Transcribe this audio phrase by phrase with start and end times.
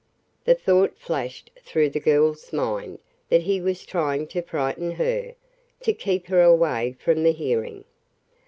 [0.45, 2.97] The thought flashed through the girl's mind
[3.29, 5.35] that he was trying to frighten her
[5.81, 7.83] to keep her away from the hearing.